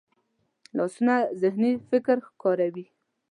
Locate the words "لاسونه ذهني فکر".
0.77-2.17